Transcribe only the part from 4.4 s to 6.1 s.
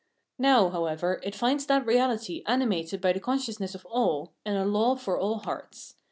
and a law for all hearts.